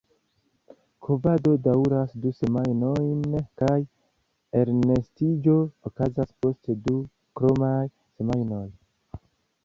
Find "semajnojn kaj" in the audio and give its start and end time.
2.37-3.77